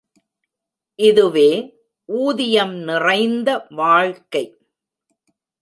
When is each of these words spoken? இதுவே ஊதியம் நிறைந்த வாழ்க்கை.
இதுவே 0.99 1.77
ஊதியம் 2.05 2.75
நிறைந்த 2.75 3.67
வாழ்க்கை. 3.69 4.57